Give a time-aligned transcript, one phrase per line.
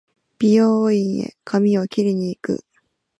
[0.39, 2.65] 美容院へ髪を切りに行く